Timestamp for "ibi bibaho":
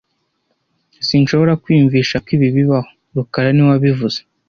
2.35-2.89